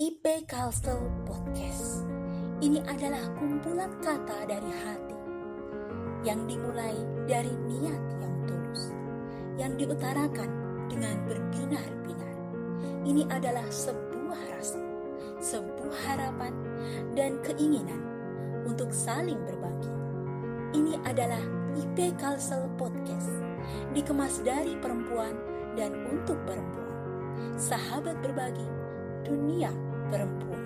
[0.00, 2.08] IP Castle Podcast.
[2.64, 5.18] Ini adalah kumpulan kata dari hati
[6.24, 6.96] yang dimulai
[7.28, 8.96] dari niat yang tulus,
[9.60, 10.48] yang diutarakan
[10.88, 12.32] dengan berbinar-binar.
[13.04, 14.80] Ini adalah sebuah rasa,
[15.36, 16.56] sebuah harapan,
[17.12, 18.00] dan keinginan
[18.64, 19.92] untuk saling berbagi.
[20.80, 21.44] Ini adalah
[21.76, 23.28] IP Castle Podcast,
[23.92, 25.36] dikemas dari perempuan
[25.76, 26.88] dan untuk perempuan.
[27.60, 28.64] Sahabat berbagi
[29.28, 30.58] dunia perempuan.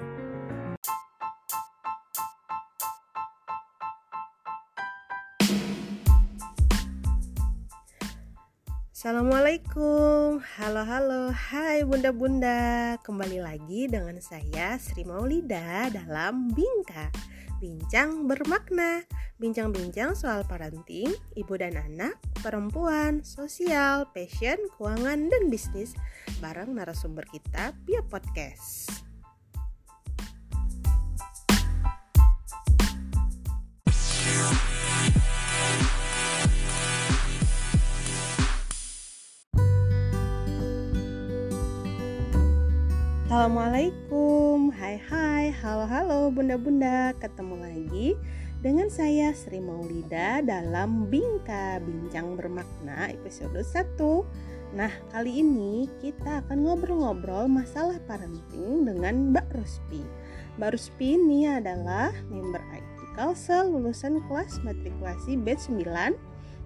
[8.97, 12.97] Assalamualaikum, halo halo, hai bunda-bunda.
[13.05, 17.13] Kembali lagi dengan saya Sri Maulida dalam Bingka
[17.61, 19.05] Bincang bermakna.
[19.37, 25.93] Bincang-bincang soal parenting, ibu dan anak, perempuan, sosial, passion, keuangan, dan bisnis.
[26.41, 29.05] Bareng narasumber kita via podcast
[43.25, 44.73] Assalamualaikum.
[44.73, 45.45] Hai hai.
[45.59, 47.13] Halo halo bunda-bunda.
[47.19, 48.09] Ketemu lagi
[48.65, 56.67] dengan saya Sri Maulida dalam Bingka Bincang Bermakna episode 1 Nah kali ini kita akan
[56.67, 60.03] ngobrol-ngobrol masalah parenting dengan Mbak Ruspi.
[60.59, 62.63] Mbak Ruspi ini adalah member
[63.15, 65.87] Kalsel lulusan kelas matrikulasi batch 9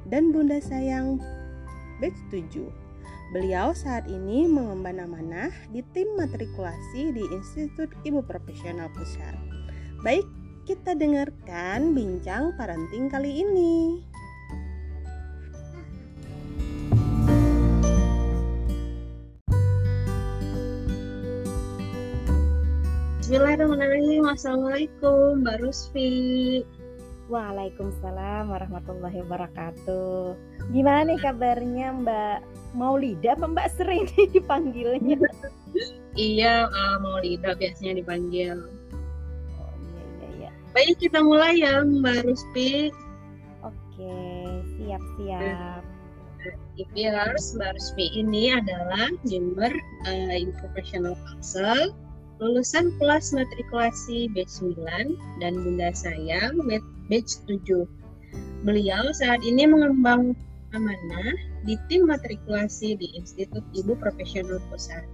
[0.08, 1.20] dan Bunda Sayang
[2.00, 2.88] batch 7
[3.28, 9.36] Beliau saat ini mengemban amanah di tim matrikulasi di Institut Ibu Profesional Pusat.
[10.00, 10.24] Baik,
[10.64, 14.00] kita dengarkan bincang parenting kali ini.
[23.28, 24.24] Bismillahirrahmanirrahim.
[24.24, 26.64] Assalamualaikum, Mbak Rusfi.
[27.28, 30.32] Waalaikumsalam warahmatullahi wabarakatuh.
[30.72, 32.38] Gimana nih kabarnya Mbak
[32.72, 35.20] Maulida apa Mbak Sri nih dipanggilnya?
[36.16, 38.64] iya, uh, Maulida biasanya dipanggil.
[39.60, 40.50] Oh iya iya iya.
[40.72, 42.88] Baik kita mulai ya Mbak Ruspi.
[43.60, 44.24] Oke,
[44.80, 45.84] siap-siap.
[46.80, 49.76] IPers Mbak Ruspi ini adalah member
[50.08, 51.92] uh, Professional Council
[52.38, 56.62] lulusan kelas matrikulasi batch 9 dan Bunda Sayang
[57.10, 57.86] batch 7.
[58.62, 60.34] Beliau saat ini mengembang
[60.74, 61.34] amanah
[61.66, 65.04] di tim matrikulasi di Institut Ibu Profesional Pusat.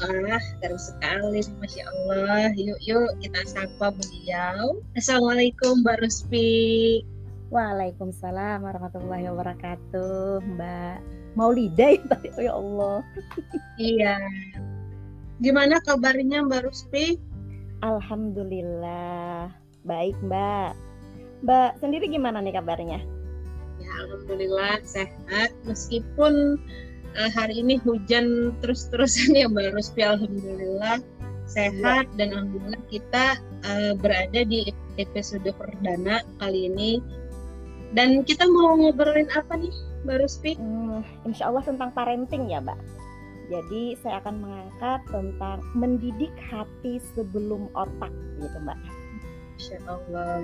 [0.00, 2.56] Wah, keren sekali, Masya Allah.
[2.56, 4.80] Yuk, yuk kita sapa beliau.
[4.96, 7.04] Assalamualaikum, Mbak Ruspi.
[7.52, 10.96] Waalaikumsalam warahmatullahi wabarakatuh, Mbak
[11.36, 12.98] Maulida ya tadi, oh ya Allah.
[13.76, 14.16] Iya,
[15.40, 17.16] Gimana kabarnya Mbak Ruspi?
[17.80, 19.48] Alhamdulillah
[19.88, 20.76] baik Mbak.
[21.40, 23.00] Mbak sendiri gimana nih kabarnya?
[23.80, 26.60] Ya Alhamdulillah sehat meskipun
[27.16, 30.04] uh, hari ini hujan terus-terusan ya Mbak Ruspi.
[30.04, 31.00] Alhamdulillah
[31.48, 32.16] sehat ya.
[32.20, 34.68] dan alhamdulillah kita uh, berada di
[35.00, 37.00] episode perdana kali ini.
[37.96, 39.72] Dan kita mau ngobrolin apa nih
[40.04, 40.52] Mbak Ruspi?
[40.60, 42.99] Hmm, insya Allah tentang parenting ya Mbak.
[43.50, 48.78] Jadi saya akan mengangkat tentang mendidik hati sebelum otak gitu Mbak.
[49.58, 50.40] Insya Allah,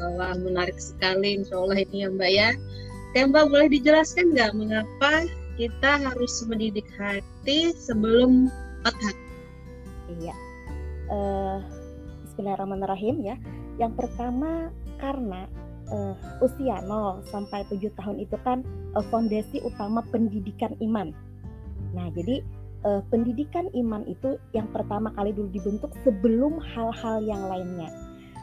[0.00, 2.50] Allah menarik sekali Insya Allah ini ya Mbak ya.
[3.10, 5.26] Oke Mbak boleh dijelaskan nggak mengapa
[5.58, 8.46] kita harus mendidik hati sebelum
[8.86, 9.16] otak?
[10.22, 10.34] Iya.
[11.10, 11.58] Uh,
[12.30, 13.36] Bismillahirrahmanirrahim ya.
[13.82, 14.70] Yang pertama
[15.02, 15.50] karena
[15.90, 18.62] uh, usia 0 sampai 7 tahun itu kan
[18.94, 21.10] uh, fondasi utama pendidikan iman
[21.96, 22.44] Nah, jadi
[22.84, 27.88] uh, pendidikan iman itu yang pertama kali dulu dibentuk sebelum hal-hal yang lainnya.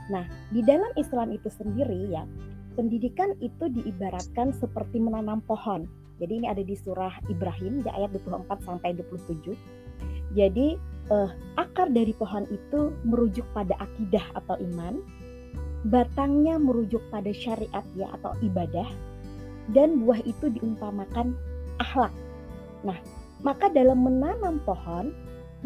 [0.09, 2.25] Nah, di dalam Islam itu sendiri ya,
[2.73, 5.85] pendidikan itu diibaratkan seperti menanam pohon.
[6.17, 9.53] Jadi ini ada di surah Ibrahim di ayat 24 sampai 27.
[10.33, 10.77] Jadi
[11.13, 11.29] uh,
[11.61, 14.97] akar dari pohon itu merujuk pada akidah atau iman,
[15.93, 18.87] batangnya merujuk pada syariat ya atau ibadah,
[19.71, 21.37] dan buah itu diumpamakan
[21.81, 22.13] akhlak.
[22.83, 22.97] Nah,
[23.43, 25.11] maka dalam menanam pohon,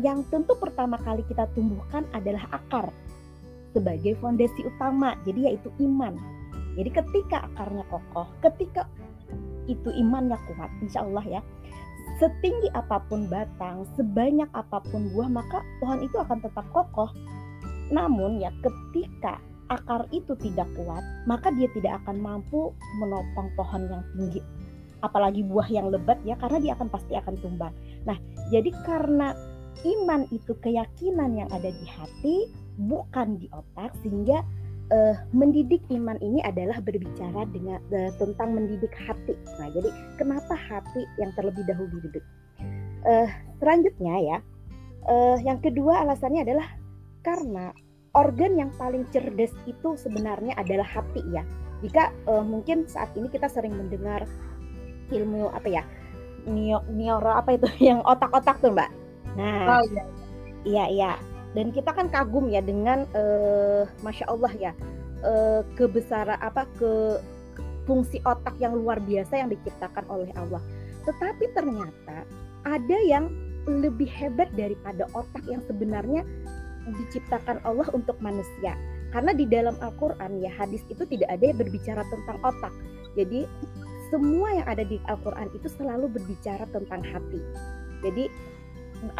[0.02, 2.90] yang tentu pertama kali kita tumbuhkan adalah akar
[3.74, 6.18] sebagai fondasi utama, jadi yaitu iman.
[6.78, 8.90] Jadi ketika akarnya kokoh, ketika
[9.70, 11.42] itu imannya kuat, insya Allah ya,
[12.18, 17.10] setinggi apa pun batang, sebanyak apa pun buah, maka pohon itu akan tetap kokoh.
[17.94, 24.04] Namun ya ketika akar itu tidak kuat, maka dia tidak akan mampu menopang pohon yang
[24.18, 24.42] tinggi
[25.06, 27.74] apalagi buah yang lebat ya karena dia akan pasti akan tumbang.
[28.06, 28.18] Nah,
[28.50, 29.34] jadi karena
[29.86, 32.38] iman itu keyakinan yang ada di hati
[32.78, 34.42] bukan di otak sehingga
[34.94, 39.38] uh, mendidik iman ini adalah berbicara dengan uh, tentang mendidik hati.
[39.62, 42.26] Nah, jadi kenapa hati yang terlebih dahulu dididik?
[43.06, 43.30] Uh,
[43.62, 44.38] selanjutnya ya,
[45.08, 46.68] uh, yang kedua alasannya adalah
[47.22, 47.72] karena
[48.18, 51.46] organ yang paling cerdas itu sebenarnya adalah hati ya.
[51.86, 54.26] Jika uh, mungkin saat ini kita sering mendengar
[55.14, 55.84] ilmu apa ya,
[56.90, 58.92] neuro apa itu yang otak-otak tuh mbak.
[59.38, 60.04] Nah, oh, iya.
[60.66, 61.12] iya iya
[61.58, 64.72] dan kita kan kagum ya dengan uh, masya Allah ya
[65.26, 67.18] uh, kebesaran apa ke
[67.90, 70.62] fungsi otak yang luar biasa yang diciptakan oleh Allah.
[71.08, 72.28] Tetapi ternyata
[72.68, 73.32] ada yang
[73.66, 76.28] lebih hebat daripada otak yang sebenarnya
[76.86, 78.78] diciptakan Allah untuk manusia.
[79.16, 82.74] Karena di dalam Al-Quran ya hadis itu tidak ada yang berbicara tentang otak.
[83.16, 83.48] Jadi
[84.08, 87.42] semua yang ada di Al-Quran itu selalu berbicara tentang hati.
[88.04, 88.26] Jadi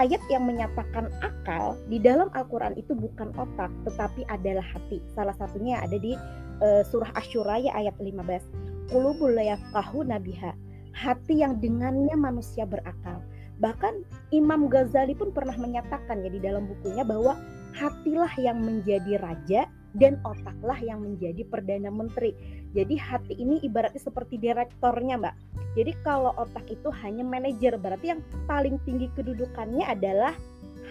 [0.02, 5.04] ayat yang menyatakan akal di dalam Al-Quran itu bukan otak tetapi adalah hati.
[5.14, 6.18] Salah satunya ada di
[6.64, 10.56] uh, surah Ashura ya ayat 15 qulubul layafqahu nabiha
[10.98, 13.22] hati yang dengannya manusia berakal.
[13.58, 17.38] Bahkan Imam Ghazali pun pernah menyatakan ya di dalam bukunya bahwa
[17.78, 22.34] hatilah yang menjadi raja dan otaklah yang menjadi perdana menteri.
[22.78, 25.36] Jadi hati ini ibaratnya seperti direktornya, Mbak.
[25.78, 30.34] Jadi kalau otak itu hanya manajer, berarti yang paling tinggi kedudukannya adalah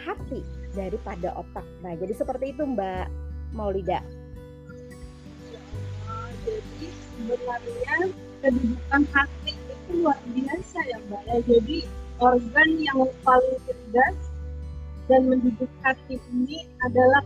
[0.03, 0.43] hati
[0.75, 1.65] daripada otak.
[1.83, 3.07] Nah, jadi seperti itu Mbak
[3.55, 4.03] Maulida.
[6.47, 7.97] jadi sebenarnya
[8.39, 11.39] kedudukan hati itu luar biasa ya Mbak ya.
[11.43, 11.79] Jadi
[12.23, 14.19] organ yang paling cerdas
[15.11, 17.23] dan mendidik hati ini adalah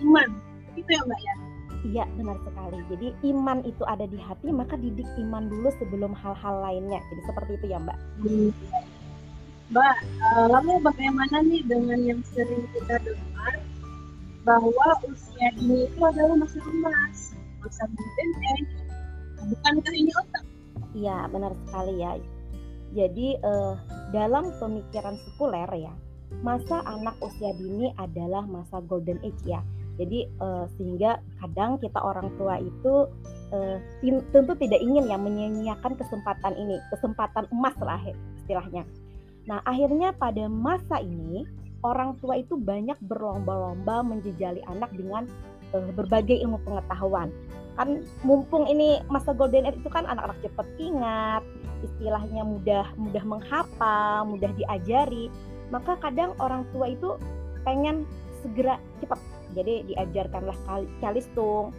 [0.00, 0.45] iman.
[0.76, 1.34] Itu ya Mbak ya.
[1.86, 2.78] Iya benar sekali.
[2.90, 7.00] Jadi iman itu ada di hati, maka didik iman dulu sebelum hal-hal lainnya.
[7.12, 7.98] Jadi seperti itu ya Mbak.
[8.22, 8.50] Hmm.
[9.66, 13.54] Mbak, uh, lalu bagaimana nih dengan yang sering kita dengar
[14.46, 18.62] bahwa usia ini itu adalah masa emas, masa benteng,
[19.50, 20.44] bukankah ini otak?
[20.94, 22.14] Iya benar sekali ya.
[22.94, 23.74] Jadi uh,
[24.14, 25.90] dalam pemikiran sekuler ya,
[26.46, 32.28] masa anak usia dini adalah masa golden age ya jadi uh, sehingga kadang kita orang
[32.36, 33.08] tua itu
[33.52, 33.76] uh,
[34.32, 38.00] tentu tidak ingin ya menyia-nyiakan kesempatan ini, kesempatan emas lah
[38.44, 38.84] istilahnya.
[39.48, 41.48] Nah, akhirnya pada masa ini
[41.80, 45.24] orang tua itu banyak berlomba-lomba menjejali anak dengan
[45.72, 47.32] uh, berbagai ilmu pengetahuan.
[47.76, 51.44] Kan mumpung ini masa golden age itu kan anak-anak cepat ingat,
[51.84, 55.32] istilahnya mudah mudah menghafal, mudah diajari.
[55.72, 57.20] Maka kadang orang tua itu
[57.64, 58.06] pengen
[58.40, 59.18] segera cepat
[59.56, 60.56] jadi diajarkanlah
[61.00, 61.72] calistung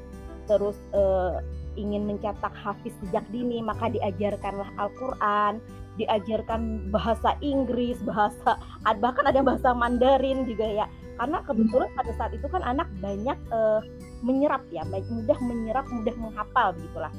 [0.49, 1.43] terus uh,
[1.77, 5.61] ingin mencetak hafiz sejak dini maka diajarkanlah Al-Qur'an
[5.97, 8.57] diajarkan bahasa Inggris bahasa
[9.01, 10.87] bahkan ada bahasa Mandarin juga ya.
[11.17, 13.81] Karena kebetulan pada saat itu kan anak banyak uh,
[14.21, 17.09] menyerap ya mudah menyerap mudah menghafal begitulah.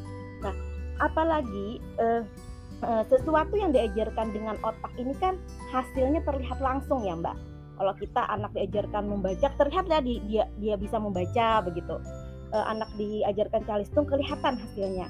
[0.43, 0.55] Nah
[1.03, 2.23] apalagi uh,
[3.11, 5.35] sesuatu yang diajarkan dengan otak ini kan
[5.75, 7.35] hasilnya terlihat langsung ya mbak
[7.79, 11.97] kalau kita anak diajarkan membaca terlihat ya dia dia bisa membaca begitu.
[12.49, 15.07] Uh, anak diajarkan calistung kelihatan hasilnya.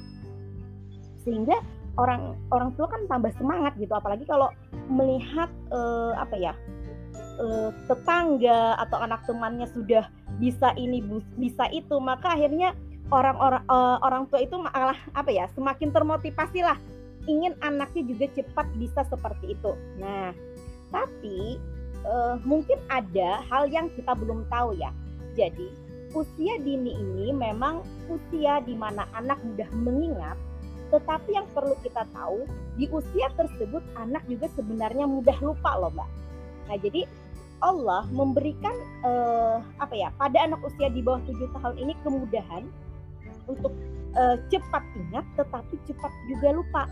[1.23, 1.62] Sehingga
[1.99, 4.49] orang orang tua kan tambah semangat gitu apalagi kalau
[4.87, 6.53] melihat uh, apa ya
[7.43, 10.06] uh, tetangga atau anak temannya sudah
[10.38, 11.02] bisa ini
[11.35, 12.75] bisa itu maka akhirnya
[13.11, 13.64] orang-orang
[14.04, 16.78] orang tua itu malah apa ya semakin termotivasi lah.
[17.28, 19.73] Ingin anaknya juga cepat bisa seperti itu.
[20.00, 20.33] Nah
[20.88, 21.61] tapi
[22.05, 24.93] uh, mungkin ada hal yang kita belum tahu ya.
[25.35, 25.71] Jadi,
[26.14, 30.38] usia dini ini memang usia di mana anak mudah mengingat,
[30.90, 32.47] tetapi yang perlu kita tahu,
[32.78, 36.11] di usia tersebut anak juga sebenarnya mudah lupa loh, Mbak.
[36.69, 37.02] Nah, jadi
[37.59, 42.62] Allah memberikan uh, apa ya pada anak usia di bawah tujuh tahun ini kemudahan
[43.50, 43.75] untuk
[44.14, 46.85] uh, cepat ingat tetapi cepat juga lupa.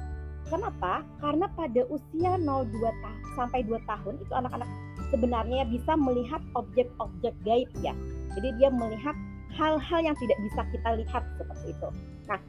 [0.47, 1.03] Kenapa?
[1.19, 4.67] Karena pada usia 0 2 ta sampai 2 tahun itu anak-anak
[5.11, 7.95] sebenarnya bisa melihat objek-objek gaib ya.
[8.37, 9.17] Jadi dia melihat
[9.57, 11.89] hal-hal yang tidak bisa kita lihat seperti itu.
[12.29, 12.41] Nah,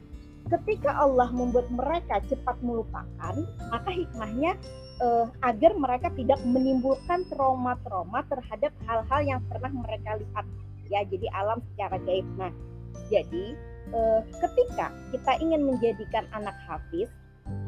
[0.52, 3.34] ketika Allah membuat mereka cepat melupakan,
[3.72, 4.56] maka hikmahnya
[5.00, 10.44] eh, agar mereka tidak menimbulkan trauma-trauma terhadap hal-hal yang pernah mereka lihat
[10.92, 11.00] ya.
[11.08, 12.26] Jadi alam secara gaib.
[12.36, 12.52] Nah,
[13.08, 13.56] jadi
[13.92, 17.08] eh, ketika kita ingin menjadikan anak hafiz,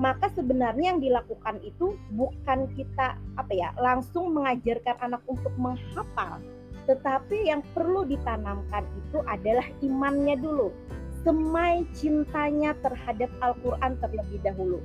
[0.01, 6.41] maka sebenarnya yang dilakukan itu bukan kita apa ya langsung mengajarkan anak untuk menghafal
[6.89, 10.73] tetapi yang perlu ditanamkan itu adalah imannya dulu
[11.21, 14.81] semai cintanya terhadap Al-Quran terlebih dahulu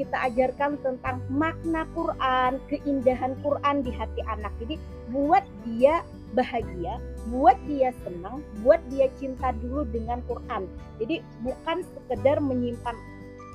[0.00, 4.52] kita ajarkan tentang makna Quran, keindahan Quran di hati anak.
[4.56, 4.80] Jadi
[5.12, 6.00] buat dia
[6.32, 6.96] bahagia,
[7.28, 10.64] buat dia senang, buat dia cinta dulu dengan Quran.
[10.96, 12.96] Jadi bukan sekedar menyimpan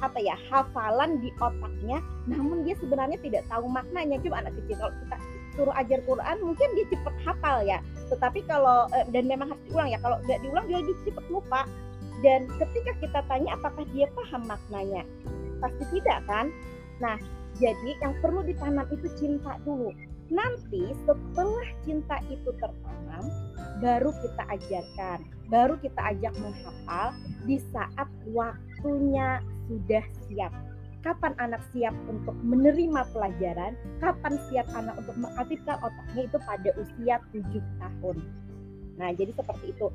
[0.02, 2.00] apa ya hafalan di otaknya,
[2.30, 4.22] namun dia sebenarnya tidak tahu maknanya.
[4.22, 5.18] Coba anak kecil kalau kita
[5.58, 7.82] suruh ajar Quran mungkin dia cepat hafal ya.
[8.14, 10.00] Tetapi kalau eh, dan memang harus diulang ya.
[10.00, 11.62] Kalau nggak diulang dia cepat lupa.
[12.26, 15.06] Dan ketika kita tanya apakah dia paham maknanya,
[15.62, 16.50] pasti tidak kan?
[16.98, 17.14] Nah,
[17.62, 19.94] jadi yang perlu ditanam itu cinta dulu.
[20.34, 23.26] Nanti setelah cinta itu tertanam,
[23.80, 27.14] baru kita ajarkan, baru kita ajak menghafal
[27.46, 30.52] di saat waktunya sudah siap.
[31.06, 33.78] Kapan anak siap untuk menerima pelajaran?
[34.02, 38.18] Kapan siap anak untuk mengaktifkan otaknya itu pada usia 7 tahun.
[38.98, 39.88] Nah, jadi seperti itu.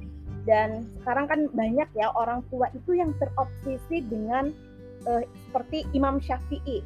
[0.47, 4.51] Dan sekarang kan banyak ya orang tua itu yang terobsesi dengan
[5.07, 6.83] uh, seperti Imam Syafi'i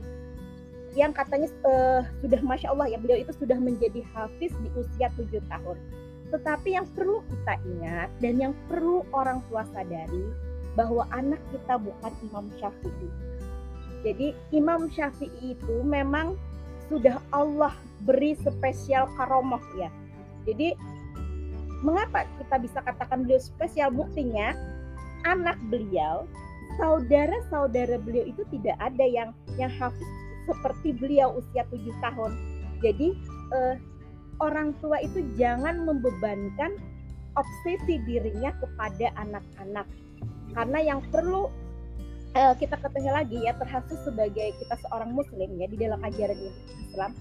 [0.97, 5.45] yang katanya uh, sudah masya Allah ya beliau itu sudah menjadi hafiz di usia tujuh
[5.53, 5.77] tahun.
[6.33, 10.25] Tetapi yang perlu kita ingat dan yang perlu orang tua sadari
[10.77, 13.09] bahwa anak kita bukan Imam Syafi'i.
[14.05, 16.37] Jadi Imam Syafi'i itu memang
[16.87, 17.75] sudah Allah
[18.07, 19.91] beri spesial karomah ya.
[20.47, 20.77] Jadi
[21.83, 23.91] mengapa kita bisa katakan beliau spesial?
[23.91, 24.55] Buktinya
[25.27, 26.29] anak beliau
[26.79, 30.07] saudara-saudara beliau itu tidak ada yang yang hafiz
[30.47, 32.33] seperti beliau usia tujuh tahun.
[32.85, 33.17] Jadi
[33.57, 33.75] eh,
[34.39, 36.77] orang tua itu jangan membebankan
[37.37, 39.87] obsesi dirinya kepada anak-anak.
[40.53, 41.53] Karena yang perlu
[42.33, 46.39] eh, kita ketahui lagi ya terhasil sebagai kita seorang muslim ya di dalam ajaran
[46.89, 47.13] Islam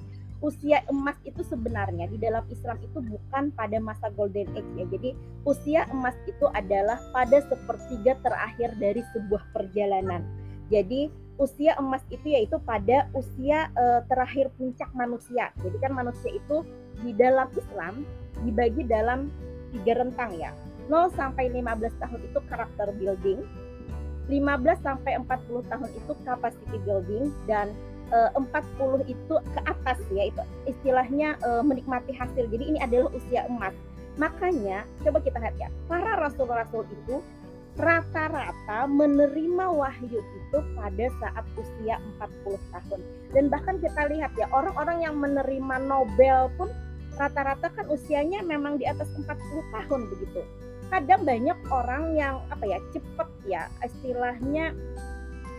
[0.44, 4.86] usia emas itu sebenarnya di dalam Islam itu bukan pada masa golden age ya.
[4.92, 5.10] Jadi
[5.48, 10.22] usia emas itu adalah pada sepertiga terakhir dari sebuah perjalanan.
[10.70, 11.10] Jadi
[11.42, 15.50] usia emas itu yaitu pada usia uh, terakhir puncak manusia.
[15.66, 16.62] Jadi kan manusia itu
[17.04, 18.04] di dalam Islam
[18.44, 19.32] dibagi dalam
[19.72, 20.52] tiga rentang ya.
[20.88, 23.40] 0 sampai 15 tahun itu karakter building,
[24.30, 27.74] 15 sampai 40 tahun itu capacity building dan
[28.14, 32.50] uh, 40 itu ke atas ya itu istilahnya uh, menikmati hasil.
[32.50, 33.74] Jadi ini adalah usia emas.
[34.16, 37.20] Makanya coba kita lihat ya, para rasul-rasul itu
[37.76, 43.00] rata-rata menerima wahyu itu pada saat usia 40 tahun.
[43.36, 46.72] Dan bahkan kita lihat ya, orang-orang yang menerima Nobel pun
[47.20, 49.28] rata-rata kan usianya memang di atas 40
[49.76, 50.42] tahun begitu.
[50.94, 54.74] Kadang banyak orang yang apa ya, cepat ya, istilahnya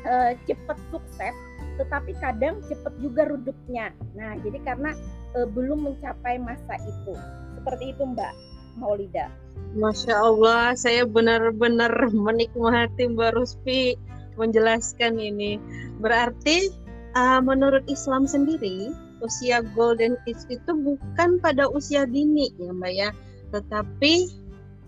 [0.06, 1.34] uh, cepat sukses
[1.76, 3.92] tetapi kadang cepat juga redupnya.
[4.16, 4.96] Nah, jadi karena
[5.36, 7.14] e, belum mencapai masa itu.
[7.60, 8.32] Seperti itu, Mbak
[8.80, 9.28] Maulida.
[9.76, 11.92] Masya Allah, saya benar-benar
[12.26, 13.96] menikmati Mbak Ruspi
[14.36, 15.56] menjelaskan ini.
[16.00, 16.68] Berarti
[17.16, 18.92] uh, menurut Islam sendiri,
[19.24, 23.08] usia golden age itu bukan pada usia dini ya Mbak ya,
[23.56, 24.28] tetapi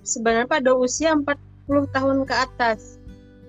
[0.09, 2.97] sebenarnya pada usia 40 tahun ke atas.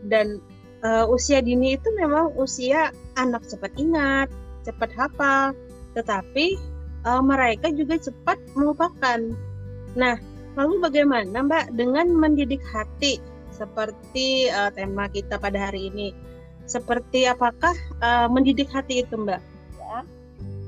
[0.04, 0.44] Dan
[0.84, 4.28] uh, usia dini itu memang usia anak cepat ingat,
[4.68, 5.56] cepat hafal,
[5.96, 6.60] tetapi
[7.08, 9.20] uh, mereka juga cepat melupakan.
[9.96, 10.20] Nah,
[10.60, 13.20] lalu bagaimana Mbak dengan mendidik hati
[13.56, 16.12] seperti uh, tema kita pada hari ini?
[16.70, 17.74] Seperti apakah
[18.04, 19.42] uh, mendidik hati itu Mbak?
[19.80, 20.00] Ya,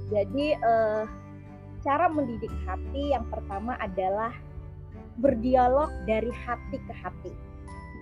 [0.09, 1.03] jadi uh,
[1.85, 4.33] cara mendidik hati yang pertama adalah
[5.21, 7.31] berdialog dari hati ke hati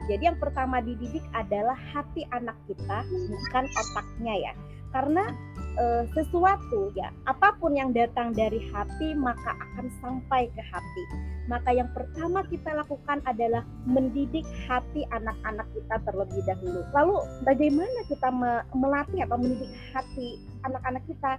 [0.10, 4.54] jadi yang pertama dididik adalah hati anak kita, bukan otaknya ya.
[4.90, 5.30] Karena
[5.78, 11.04] e, sesuatu ya, apa pun yang datang dari hati maka akan sampai ke hati.
[11.46, 16.82] Maka yang pertama kita lakukan adalah mendidik hati anak-anak kita terlebih dahulu.
[16.90, 18.34] Lalu bagaimana kita
[18.74, 21.38] melatih atau mendidik hati anak-anak kita?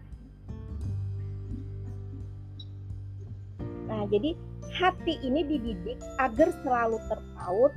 [3.90, 4.38] Nah, jadi
[4.76, 7.72] hati ini dididik agar selalu terpaut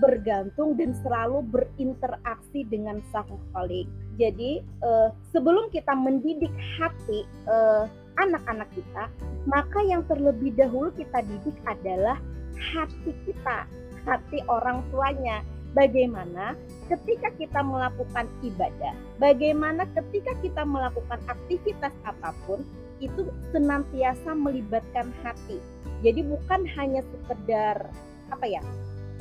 [0.00, 3.84] bergantung dan selalu berinteraksi dengan khalik.
[4.16, 7.84] Jadi uh, sebelum kita mendidik hati eh,
[8.20, 9.08] anak-anak kita,
[9.48, 12.20] maka yang terlebih dahulu kita didik adalah
[12.56, 13.68] hati kita,
[14.04, 15.40] hati orang tuanya.
[15.72, 16.52] Bagaimana
[16.92, 22.60] ketika kita melakukan ibadah, bagaimana ketika kita melakukan aktivitas apa pun,
[23.00, 23.24] itu
[23.56, 25.56] senantiasa melibatkan hati.
[26.02, 27.86] Jadi bukan hanya sekedar
[28.34, 28.58] apa ya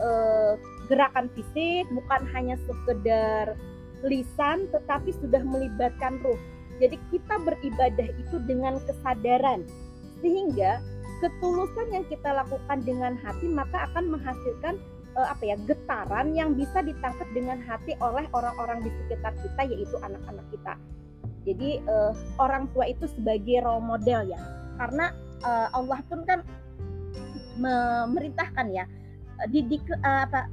[0.02, 0.58] uh,
[0.90, 3.54] gerakan fisik, bukan hanya sekedar
[4.02, 6.42] lisan, tetapi sudah melibatkan ruh.
[6.82, 9.62] Jadi kita beribadah itu dengan kesadaran,
[10.26, 10.82] sehingga
[11.22, 14.82] ketulusan yang kita lakukan dengan hati maka akan menghasilkan
[15.14, 20.02] uh, apa ya getaran yang bisa ditangkap dengan hati oleh orang-orang di sekitar kita yaitu
[20.02, 20.74] anak-anak kita.
[21.46, 24.42] Jadi uh, orang tua itu sebagai role model ya,
[24.82, 25.14] karena
[25.74, 26.46] Allah pun kan
[27.62, 28.86] memerintahkan ya
[29.50, 30.50] didik uh, apa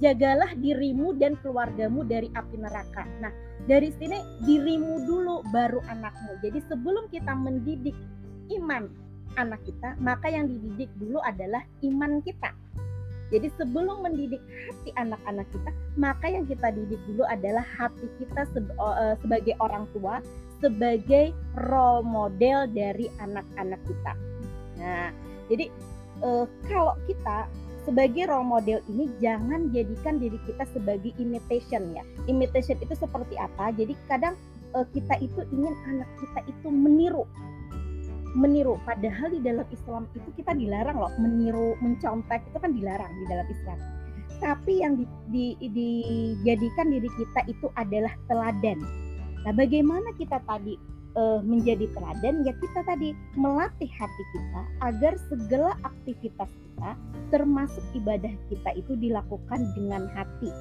[0.00, 3.08] jagalah dirimu dan keluargamu dari api neraka.
[3.20, 3.32] Nah,
[3.64, 6.36] dari sini dirimu dulu baru anakmu.
[6.44, 7.96] Jadi sebelum kita mendidik
[8.60, 8.88] iman
[9.40, 12.52] anak kita, maka yang dididik dulu adalah iman kita.
[13.26, 19.14] Jadi sebelum mendidik hati anak-anak kita, maka yang kita didik dulu adalah hati kita eh,
[19.18, 20.22] sebagai orang tua,
[20.62, 24.12] sebagai role model dari anak-anak kita.
[24.78, 25.10] Nah,
[25.50, 25.66] jadi
[26.22, 27.48] uh, kalau kita
[27.86, 32.02] sebagai role model ini jangan jadikan diri kita sebagai imitation ya.
[32.26, 33.70] Imitation itu seperti apa?
[33.74, 34.34] Jadi kadang
[34.74, 37.24] uh, kita itu ingin anak kita itu meniru.
[38.36, 43.24] Meniru padahal di dalam Islam itu kita dilarang loh meniru, mencontek itu kan dilarang di
[43.30, 43.78] dalam Islam.
[44.36, 48.76] Tapi yang di, di, dijadikan diri kita itu adalah teladan.
[49.48, 50.76] Nah, bagaimana kita tadi
[51.16, 56.90] uh, menjadi teladan ya kita tadi melatih hati kita agar segala aktivitas kita
[57.32, 60.52] termasuk ibadah kita itu dilakukan dengan hati.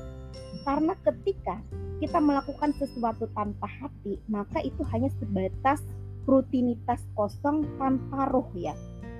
[0.64, 1.62] Karena ketika
[2.02, 5.84] kita melakukan sesuatu tanpa hati, maka itu hanya sebatas
[6.26, 8.74] rutinitas kosong tanpa roh ya.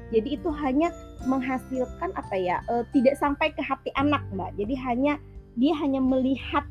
[0.10, 0.90] Jadi itu hanya
[1.30, 2.62] menghasilkan apa ya?
[2.66, 4.58] E, tidak sampai ke hati anak, Mbak.
[4.58, 5.14] Jadi hanya
[5.56, 6.66] dia hanya melihat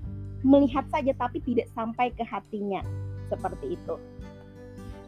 [0.45, 2.83] melihat saja tapi tidak sampai ke hatinya.
[3.33, 3.95] Seperti itu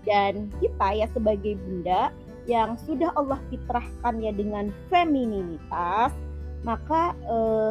[0.06, 2.14] dan kita ya sebagai bunda
[2.46, 6.14] yang sudah Allah fitrahkan ya dengan femininitas
[6.62, 7.70] maka eh,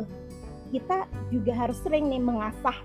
[0.75, 2.75] kita juga harus sering nih mengasah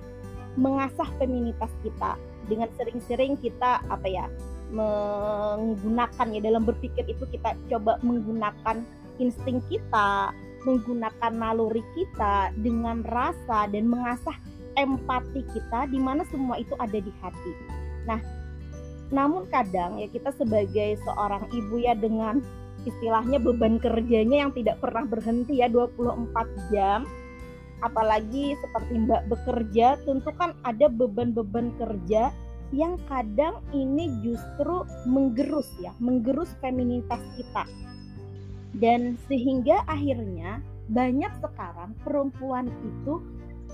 [0.54, 2.14] mengasah feminitas kita
[2.46, 4.26] dengan sering-sering kita apa ya
[4.70, 8.82] menggunakan ya dalam berpikir itu kita coba menggunakan
[9.18, 10.30] insting kita
[10.64, 14.36] menggunakan naluri kita dengan rasa dan mengasah
[14.76, 17.52] empati kita di mana semua itu ada di hati.
[18.06, 18.20] Nah,
[19.10, 22.38] namun kadang ya kita sebagai seorang ibu ya dengan
[22.86, 27.04] istilahnya beban kerjanya yang tidak pernah berhenti ya 24 jam
[27.80, 32.32] apalagi seperti Mbak bekerja tentu kan ada beban-beban kerja
[32.70, 37.66] yang kadang ini justru menggerus ya, menggerus feminitas kita.
[38.70, 43.18] Dan sehingga akhirnya banyak sekarang perempuan itu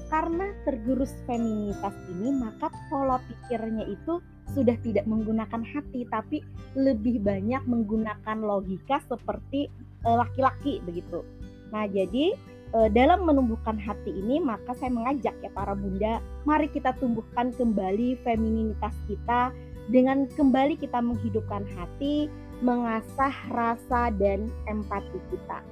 [0.08, 4.22] karena tergerus feminitas ini maka pola pikirnya itu
[4.54, 6.42] sudah tidak menggunakan hati tapi
[6.78, 9.66] lebih banyak menggunakan logika seperti
[10.06, 11.26] eh, laki-laki begitu.
[11.74, 12.36] Nah, jadi
[12.76, 18.20] eh, dalam menumbuhkan hati ini maka saya mengajak ya para bunda, mari kita tumbuhkan kembali
[18.22, 19.50] femininitas kita
[19.90, 22.26] dengan kembali kita menghidupkan hati,
[22.62, 25.62] mengasah rasa dan empati kita.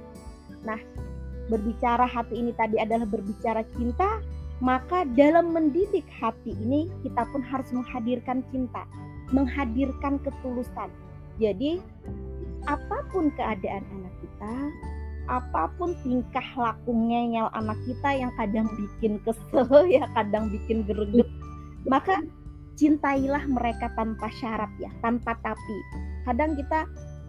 [0.63, 0.79] Nah,
[1.51, 4.23] berbicara hati ini tadi adalah berbicara cinta,
[4.63, 8.87] maka dalam mendidik hati ini kita pun harus menghadirkan cinta,
[9.35, 10.87] menghadirkan ketulusan.
[11.35, 11.83] Jadi
[12.65, 14.55] apa pun keadaan anak kita,
[15.27, 21.27] apa pun tingkah laku ngeyel anak kita yang kadang bikin kesel ya, kadang bikin greget,
[21.83, 22.23] maka
[22.79, 25.77] cintailah mereka tanpa syarat ya, tanpa tapi.
[26.23, 26.79] Kadang kita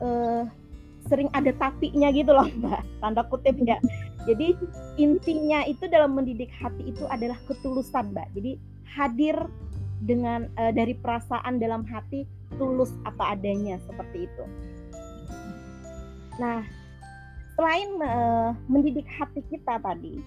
[0.00, 0.42] eh,
[1.06, 2.82] sering ada tapinya gitu loh mbak.
[3.02, 3.78] Tanda kutip ya.
[4.26, 4.58] Jadi
[4.98, 8.26] intinya itu dalam mendidik hati itu adalah ketulusan mbak.
[8.34, 9.36] Jadi hadir
[10.04, 12.28] dengan uh, dari perasaan dalam hati
[12.60, 14.44] tulus apa adanya seperti itu.
[16.36, 16.60] Nah
[17.56, 20.20] selain uh, mendidik hati kita tadi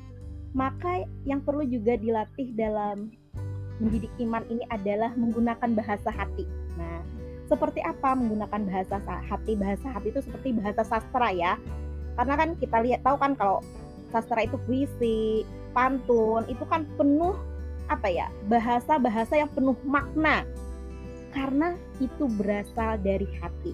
[0.57, 3.13] maka yang perlu juga dilatih dalam
[3.77, 6.45] mendidik iman ini adalah menggunakan bahasa hati.
[6.75, 7.18] Nah
[7.49, 11.57] seperti apa menggunakan bahasa hati bahasa hati itu seperti bahasa sastra ya.
[12.13, 13.65] Karena kan kita lihat tahu kan kalau
[14.13, 17.33] sastra itu puisi pantun itu kan penuh
[17.89, 20.45] apa ya bahasa-bahasa yang penuh makna.
[21.33, 23.73] Karena itu berasal dari hati.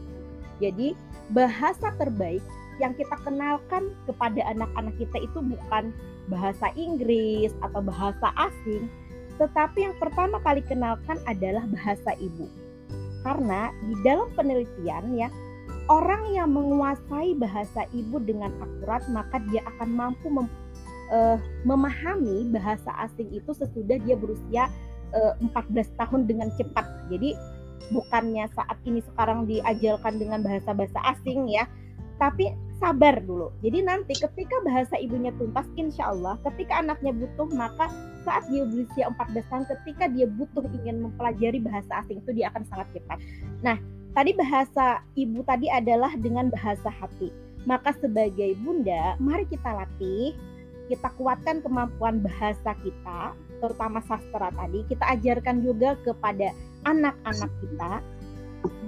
[0.63, 0.95] Jadi
[1.35, 2.43] bahasa terbaik
[2.79, 5.95] yang kita kenalkan kepada anak-anak kita itu bukan
[6.27, 8.87] bahasa Inggris atau bahasa asing
[9.35, 12.47] tetapi yang pertama kali kenalkan adalah bahasa ibu
[13.25, 15.33] karena di dalam penelitian ya,
[15.89, 20.45] orang yang menguasai bahasa ibu dengan akurat maka dia akan mampu mem,
[21.09, 24.69] uh, memahami bahasa asing itu sesudah dia berusia
[25.17, 26.85] uh, eh, 14 tahun dengan cepat.
[27.09, 27.33] Jadi
[27.89, 31.65] bukannya saat ini sekarang diajarkan dengan bahasa-bahasa asing ya,
[32.21, 33.49] tapi sabar dulu.
[33.65, 37.89] Jadi nanti ketika bahasa ibunya tuntas, insya Allah ketika anaknya butuh maka
[38.25, 42.65] saat dia berusia 14 tahun ketika dia butuh ingin mempelajari bahasa asing itu dia akan
[42.67, 43.21] sangat cepat.
[43.61, 43.77] Nah,
[44.17, 47.29] tadi bahasa ibu tadi adalah dengan bahasa hati.
[47.65, 50.37] Maka sebagai bunda, mari kita latih
[50.85, 56.53] kita kuatkan kemampuan bahasa kita, terutama sastra tadi, kita ajarkan juga kepada
[56.85, 57.91] anak-anak kita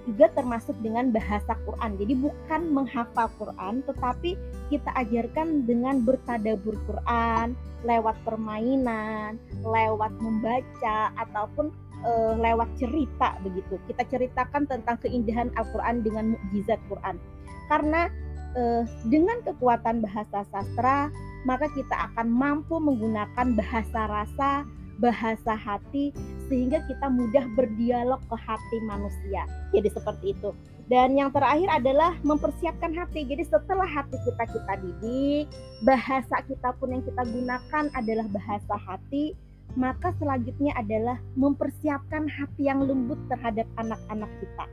[0.06, 1.98] juga termasuk dengan bahasa Quran.
[2.00, 4.36] Jadi bukan menghafal Quran, tetapi
[4.72, 11.70] kita ajarkan dengan bertadabur Quran lewat permainan, lewat membaca ataupun
[12.04, 12.12] e,
[12.42, 13.78] lewat cerita begitu.
[13.86, 17.22] Kita ceritakan tentang keindahan Al-Qur'an dengan mukjizat Quran.
[17.70, 18.10] Karena
[18.58, 21.14] e, dengan kekuatan bahasa sastra,
[21.46, 24.52] maka kita akan mampu menggunakan bahasa rasa,
[24.98, 26.12] bahasa hati
[26.48, 29.44] sehingga kita mudah berdialog ke hati manusia.
[29.76, 30.52] Jadi seperti itu.
[30.88, 33.28] Dan yang terakhir adalah mempersiapkan hati.
[33.28, 35.46] Jadi setelah hati kita kita didik,
[35.84, 39.36] bahasa kita pun yang kita gunakan adalah bahasa hati,
[39.76, 44.66] maka selanjutnya adalah mempersiapkan hati yang lembut terhadap anak-anak kita.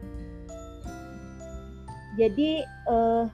[2.14, 3.24] Jadi eh,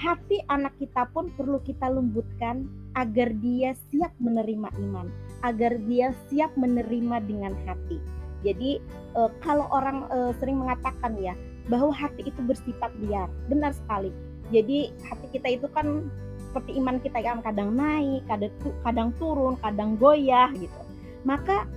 [0.00, 2.64] hati anak kita pun perlu kita lembutkan
[2.96, 7.98] agar dia siap menerima iman agar dia siap menerima dengan hati.
[8.42, 8.78] Jadi
[9.14, 11.34] e, kalau orang e, sering mengatakan ya
[11.66, 14.14] bahwa hati itu bersifat liar, benar sekali.
[14.48, 16.08] Jadi hati kita itu kan
[16.48, 20.80] seperti iman kita yang kadang naik, kadang kadang turun, kadang goyah gitu.
[21.28, 21.68] Maka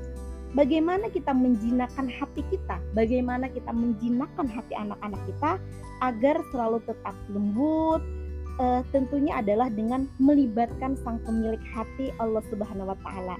[0.55, 2.79] bagaimana kita menjinakkan hati kita?
[2.95, 5.59] Bagaimana kita menjinakkan hati anak-anak kita
[6.01, 7.99] agar selalu tetap lembut,
[8.59, 13.37] uh, tentunya adalah dengan melibatkan sang pemilik hati Allah Subhanahu wa taala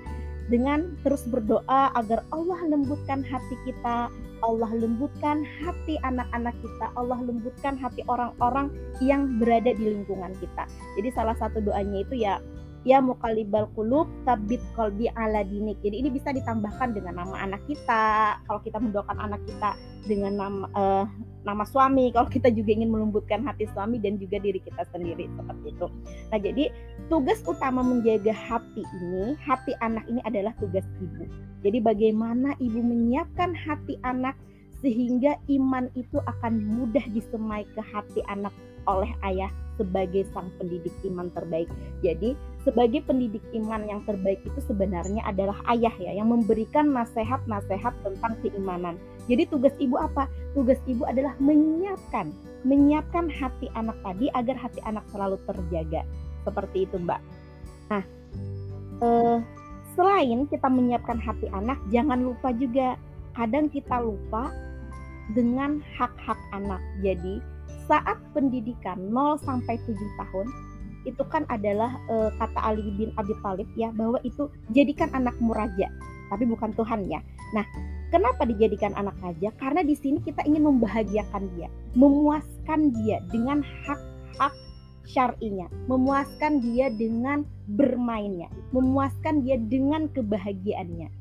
[0.52, 4.12] dengan terus berdoa agar Allah lembutkan hati kita,
[4.43, 8.67] Allah lembutkan hati anak-anak kita, Allah lembutkan hati orang-orang
[9.00, 10.67] yang berada di lingkungan kita.
[11.00, 12.43] Jadi salah satu doanya itu ya
[12.81, 15.77] ya mukalibal kulub tabit kolbi ala dinik.
[15.85, 18.37] Jadi ini bisa ditambahkan dengan nama anak kita.
[18.49, 19.77] Kalau kita mendoakan anak kita
[20.09, 21.05] dengan nama uh,
[21.45, 25.67] nama suami, kalau kita juga ingin melembutkan hati suami dan juga diri kita sendiri seperti
[25.73, 25.87] itu.
[26.33, 26.63] Nah, jadi
[27.09, 31.25] tugas utama menjaga hati ini, hati anak ini adalah tugas ibu.
[31.61, 34.33] Jadi bagaimana ibu menyiapkan hati anak
[34.81, 38.49] sehingga iman itu akan mudah disemai ke hati anak
[38.89, 41.69] oleh ayah sebagai sang pendidik iman terbaik.
[42.01, 48.38] Jadi, sebagai pendidik iman yang terbaik itu sebenarnya adalah ayah ya yang memberikan nasihat-nasihat tentang
[48.45, 48.95] keimanan.
[49.26, 50.30] Jadi tugas ibu apa?
[50.54, 52.30] Tugas ibu adalah menyiapkan,
[52.62, 56.06] menyiapkan hati anak tadi agar hati anak selalu terjaga.
[56.45, 57.21] Seperti itu, Mbak.
[57.89, 58.04] Nah,
[59.02, 59.38] eh,
[59.97, 62.97] selain kita menyiapkan hati anak, jangan lupa juga
[63.34, 64.54] kadang kita lupa
[65.34, 66.82] dengan hak-hak anak.
[67.02, 67.41] Jadi,
[67.89, 70.47] saat pendidikan 0 sampai 7 tahun
[71.03, 75.89] itu kan adalah e, kata Ali bin Abi Thalib ya bahwa itu jadikan anakmu raja
[76.31, 77.19] tapi bukan Tuhan ya.
[77.51, 77.67] Nah,
[78.07, 79.51] kenapa dijadikan anak raja?
[79.59, 81.67] Karena di sini kita ingin membahagiakan dia,
[81.99, 84.55] memuaskan dia dengan hak-hak
[85.11, 87.43] syar'inya, memuaskan dia dengan
[87.75, 91.11] bermainnya, memuaskan dia dengan kebahagiaannya.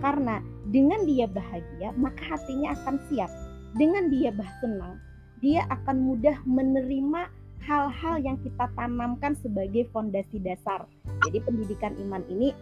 [0.00, 0.40] Karena
[0.72, 3.30] dengan dia bahagia, maka hatinya akan siap.
[3.76, 4.96] Dengan dia bah senang,
[5.44, 7.28] dia akan mudah menerima
[7.64, 10.84] hal-hal yang kita tanamkan sebagai fondasi dasar.
[11.26, 12.52] Jadi pendidikan iman ini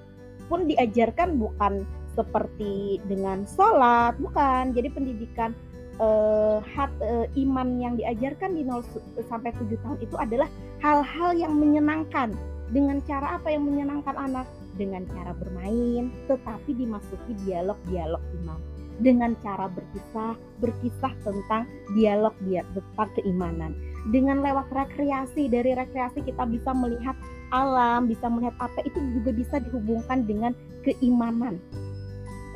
[0.46, 1.82] pun diajarkan bukan
[2.14, 4.72] seperti dengan sholat, bukan.
[4.72, 5.50] Jadi pendidikan
[5.98, 8.82] eh, hat, eh, iman yang diajarkan di 0
[9.26, 10.48] sampai 7 tahun itu adalah
[10.80, 12.32] hal-hal yang menyenangkan.
[12.72, 14.48] Dengan cara apa yang menyenangkan anak?
[14.80, 18.60] Dengan cara bermain, tetapi dimasuki dialog-dialog iman
[19.00, 21.64] dengan cara berkisah, berkisah tentang
[21.96, 23.72] dialog dia tentang keimanan.
[24.10, 27.14] Dengan lewat rekreasi, dari rekreasi kita bisa melihat
[27.54, 31.62] alam, bisa melihat apa itu juga bisa dihubungkan dengan keimanan.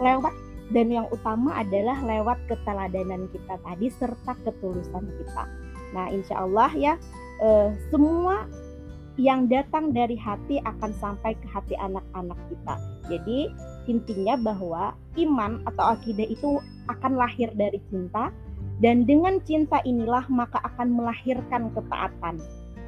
[0.03, 0.35] Lewat
[0.75, 5.45] dan yang utama adalah lewat keteladanan kita tadi serta ketulusan kita.
[5.95, 6.95] Nah, insya Allah ya
[7.39, 8.51] eh, semua
[9.17, 12.75] yang datang dari hati akan sampai ke hati anak-anak kita.
[13.09, 13.49] Jadi
[13.89, 18.29] intinya bahwa iman atau akidah itu akan lahir dari cinta
[18.81, 22.37] dan dengan cinta inilah maka akan melahirkan ketaatan.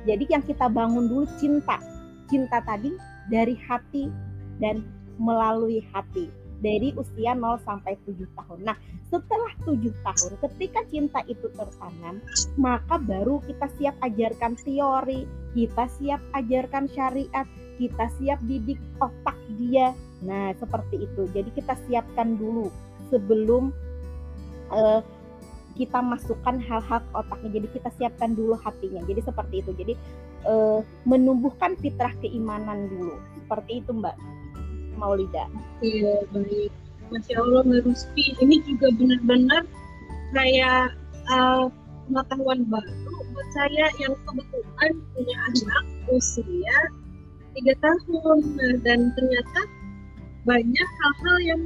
[0.04, 1.80] Jadi yang kita bangun dulu cinta.
[2.28, 2.92] Cinta tadi
[3.32, 4.12] dari hati
[4.60, 4.84] dan
[5.16, 8.58] melalui hati dari usia 0 sampai 7 tahun.
[8.66, 8.76] Nah,
[9.08, 12.18] setelah 7 tahun ketika cinta itu tertanam,
[12.58, 15.24] maka baru kita siap ajarkan teori,
[15.54, 17.46] kita siap ajarkan syariat,
[17.78, 19.94] kita siap didik otak dia.
[20.26, 21.30] Nah, seperti itu.
[21.30, 22.68] Jadi kita siapkan dulu
[23.08, 23.70] sebelum
[24.74, 25.00] uh,
[25.78, 27.50] kita masukkan hal-hal ke otaknya.
[27.62, 29.00] Jadi kita siapkan dulu hatinya.
[29.06, 29.70] Jadi seperti itu.
[29.78, 29.94] Jadi
[30.44, 33.14] uh, menumbuhkan fitrah keimanan dulu.
[33.46, 34.16] Seperti itu, Mbak
[34.98, 35.46] Maulida.
[35.80, 36.74] Iya, baik.
[37.14, 38.34] Masya Allah, Mbak Ruspi.
[38.42, 39.62] Ini juga benar-benar
[40.34, 40.98] kayak
[41.30, 41.70] uh,
[42.10, 46.78] pengetahuan baru buat saya yang kebetulan punya anak usia
[47.54, 49.60] tiga tahun nah, dan ternyata
[50.42, 51.62] banyak hal-hal yang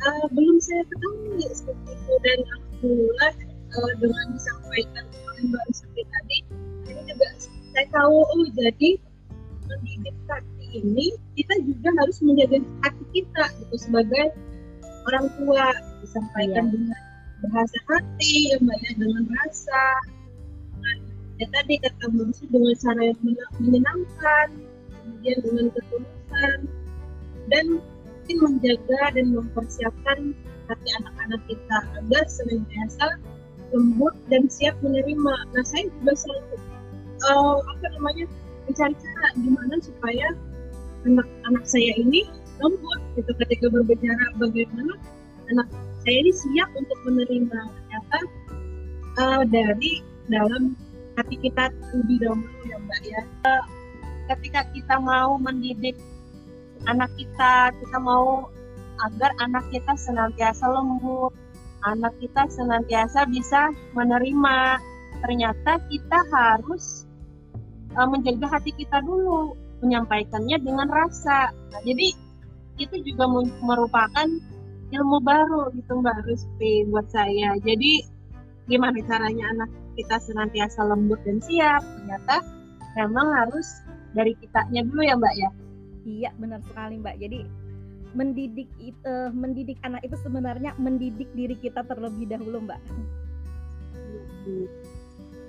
[0.00, 2.38] uh, belum saya ketahui seperti itu dan
[2.82, 3.34] alhamdulillah
[3.78, 6.38] uh, dengan disampaikan oleh Mbak Rizky tadi
[6.90, 7.28] ini juga
[7.70, 8.90] saya tahu oh jadi
[9.70, 11.06] mendidik hati ini
[11.38, 14.34] kita juga harus menjaga hati kita gitu sebagai
[15.06, 15.70] orang tua
[16.02, 16.72] disampaikan iya.
[16.74, 17.00] dengan
[17.46, 19.84] bahasa hati ya mbak ya dengan rasa
[20.74, 20.98] dengan,
[21.38, 23.18] ya tadi kata mbak dengan cara yang
[23.62, 24.48] menyenangkan
[24.90, 26.58] kemudian dengan ketulusan
[27.46, 30.18] dan mungkin menjaga dan mempersiapkan
[30.68, 33.06] hati anak-anak kita agar senantiasa
[33.72, 35.34] lembut dan siap menerima.
[35.56, 36.56] Nah saya juga selalu
[37.30, 38.24] uh, apa namanya
[38.68, 40.26] mencari cara gimana supaya
[41.08, 42.28] anak-anak saya ini
[42.62, 44.94] lembut gitu ketika berbicara bagaimana
[45.50, 45.66] anak
[46.06, 48.18] saya ini siap untuk menerima ternyata
[49.18, 50.78] uh, dari dalam
[51.18, 53.64] hati kita lebih dahulu ya mbak ya uh,
[54.32, 55.98] ketika kita mau mendidik
[56.86, 58.46] anak kita kita mau
[59.00, 61.32] agar anak kita senantiasa lembut
[61.82, 64.78] anak kita senantiasa bisa menerima
[65.22, 67.06] ternyata kita harus
[67.98, 72.14] uh, menjaga hati kita dulu menyampaikannya dengan rasa nah, jadi
[72.80, 73.28] itu juga
[73.60, 74.28] merupakan
[74.92, 77.56] ilmu baru gitu Mbak Ruspi buat saya.
[77.64, 78.04] Jadi
[78.68, 81.80] gimana caranya anak kita senantiasa lembut dan siap?
[81.80, 82.36] Ternyata
[83.00, 83.66] memang harus
[84.12, 85.50] dari kitanya dulu ya Mbak ya.
[86.04, 87.16] Iya benar sekali Mbak.
[87.20, 87.40] Jadi
[88.12, 88.68] mendidik
[89.08, 92.80] uh, mendidik anak itu sebenarnya mendidik diri kita terlebih dahulu Mbak.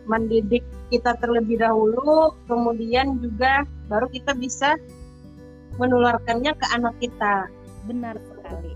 [0.04, 4.76] Mendidik kita terlebih dahulu, kemudian juga baru kita bisa
[5.80, 7.47] menularkannya ke anak kita.
[7.88, 8.76] Benar sekali.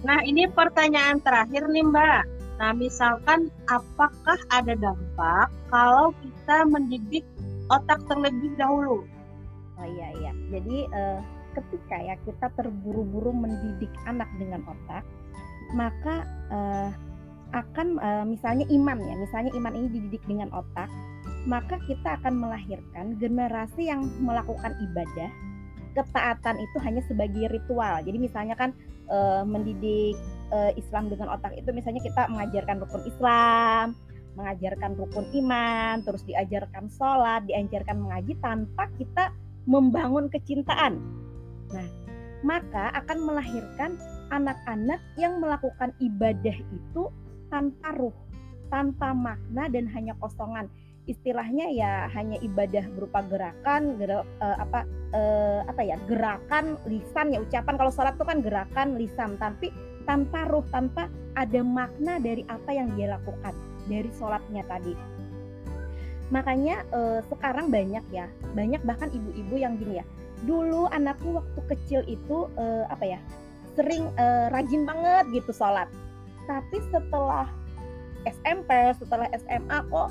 [0.00, 2.22] Nah, ini pertanyaan terakhir nih, Mbak.
[2.60, 7.24] Nah, misalkan apakah ada dampak kalau kita mendidik
[7.72, 9.04] otak terlebih dahulu?
[9.80, 10.32] Oh iya iya.
[10.52, 11.20] Jadi uh,
[11.52, 15.02] ketika ya kita terburu-buru mendidik anak dengan otak,
[15.74, 16.90] maka uh,
[17.50, 20.86] akan uh, misalnya iman ya, misalnya iman ini dididik dengan otak,
[21.46, 25.30] maka kita akan melahirkan generasi yang melakukan ibadah
[25.90, 27.98] ketaatan itu hanya sebagai ritual.
[28.06, 28.70] Jadi misalnya kan
[29.10, 30.14] uh, mendidik
[30.54, 33.98] uh, Islam dengan otak itu misalnya kita mengajarkan rukun Islam,
[34.38, 39.34] mengajarkan rukun iman, terus diajarkan sholat, diajarkan mengaji tanpa kita
[39.66, 41.02] membangun kecintaan.
[41.70, 41.86] Nah,
[42.40, 44.00] maka akan melahirkan
[44.32, 47.02] anak-anak yang melakukan ibadah itu
[47.50, 48.14] tanpa ruh,
[48.70, 50.70] tanpa makna dan hanya kosongan.
[51.08, 57.42] Istilahnya ya hanya ibadah berupa gerakan gerak, uh, apa uh, apa ya gerakan lisan ya
[57.42, 57.74] ucapan.
[57.74, 59.74] Kalau sholat itu kan gerakan lisan tapi
[60.06, 63.54] tanpa ruh tanpa ada makna dari apa yang dia lakukan
[63.90, 64.94] dari sholatnya tadi.
[66.30, 70.06] Makanya uh, sekarang banyak ya banyak bahkan ibu-ibu yang gini ya
[70.44, 73.20] dulu anakku waktu kecil itu uh, apa ya
[73.78, 75.86] sering uh, rajin banget gitu sholat.
[76.48, 77.46] Tapi setelah
[78.26, 80.08] SMP setelah SMA kok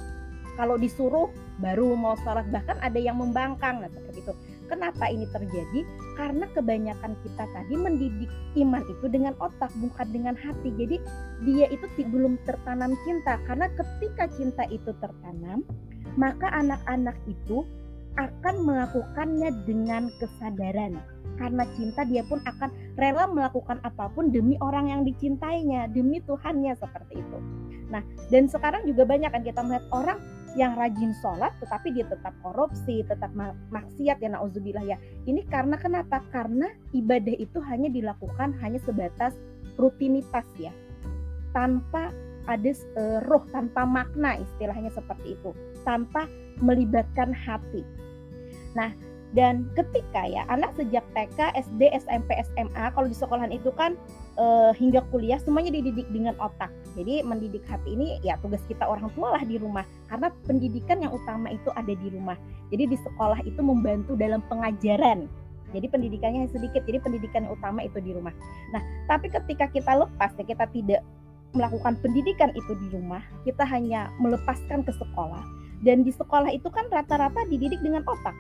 [0.58, 1.28] kalau disuruh
[1.60, 2.48] baru mau sholat.
[2.50, 4.34] Bahkan ada yang membangkang nah seperti itu
[4.70, 5.82] kenapa ini terjadi?
[6.16, 8.30] Karena kebanyakan kita tadi mendidik
[8.62, 10.70] iman itu dengan otak bukan dengan hati.
[10.78, 10.98] Jadi
[11.44, 13.42] dia itu belum tertanam cinta.
[13.50, 15.66] Karena ketika cinta itu tertanam
[16.18, 17.66] maka anak-anak itu
[18.20, 21.00] akan melakukannya dengan kesadaran
[21.40, 22.68] karena cinta dia pun akan
[23.00, 27.38] rela melakukan apa pun demi orang yang dicintainya demi Tuhannya seperti itu
[27.88, 30.20] nah dan sekarang juga banyak kan kita melihat orang
[30.58, 33.30] yang rajin sholat tetapi dia tetap korupsi, tetap
[33.70, 34.98] maksiat ya nauzubillah ya.
[35.30, 36.26] Ini karena kenapa?
[36.34, 39.38] Karena ibadah itu hanya dilakukan hanya sebatas
[39.78, 40.74] rutinitas ya.
[41.54, 42.10] Tanpa
[42.50, 42.72] ada
[43.30, 45.54] roh, tanpa makna istilahnya seperti itu.
[45.86, 46.26] Tanpa
[46.66, 47.86] melibatkan hati.
[48.80, 48.96] Nah,
[49.36, 53.94] dan ketika ya anak sejak TK, SD, SMP, SMA, kalau di sekolahan itu kan
[54.42, 56.74] e, hingga kuliah semuanya dididik dengan otak.
[56.98, 61.14] Jadi mendidik hati ini ya tugas kita orang tua lah di rumah karena pendidikan yang
[61.14, 62.40] utama itu ada di rumah.
[62.74, 65.30] Jadi di sekolah itu membantu dalam pengajaran.
[65.70, 68.34] Jadi pendidikannya sedikit, jadi pendidikan yang utama itu di rumah.
[68.74, 71.06] Nah, tapi ketika kita lepas ya kita tidak
[71.54, 75.46] melakukan pendidikan itu di rumah, kita hanya melepaskan ke sekolah.
[75.86, 78.34] Dan di sekolah itu kan rata-rata dididik dengan otak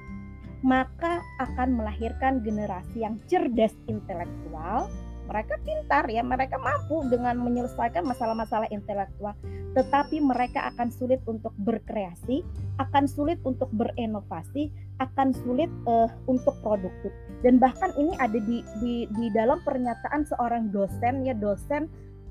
[0.61, 4.91] maka akan melahirkan generasi yang cerdas intelektual.
[5.29, 9.37] Mereka pintar ya, mereka mampu dengan menyelesaikan masalah-masalah intelektual,
[9.77, 12.41] tetapi mereka akan sulit untuk berkreasi,
[12.81, 17.13] akan sulit untuk berinovasi, akan sulit uh, untuk produktif.
[17.45, 21.85] Dan bahkan ini ada di, di di dalam pernyataan seorang dosen ya dosen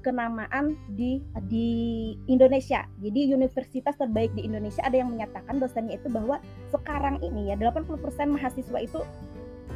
[0.08, 1.20] kenamaan di
[1.52, 1.68] di
[2.32, 2.88] Indonesia.
[2.96, 6.40] Jadi universitas terbaik di Indonesia ada yang menyatakan dosennya itu bahwa
[6.72, 8.00] sekarang ini ya 80%
[8.32, 9.04] mahasiswa itu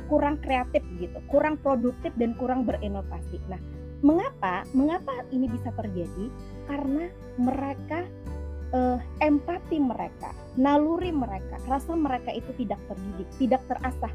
[0.08, 3.36] kurang kreatif gitu, kurang produktif dan kurang berinovasi.
[3.52, 3.60] Nah,
[4.00, 4.64] mengapa?
[4.72, 6.32] Mengapa ini bisa terjadi?
[6.64, 8.08] Karena mereka
[8.72, 14.12] eh, empati mereka, naluri mereka, rasa mereka itu tidak terdidik, tidak terasah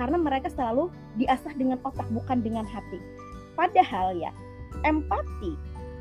[0.00, 0.88] karena mereka selalu
[1.20, 2.96] diasah dengan otak bukan dengan hati.
[3.52, 4.32] Padahal ya,
[4.82, 5.54] empati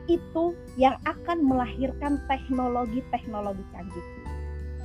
[0.10, 4.06] itu yang akan melahirkan teknologi-teknologi canggih.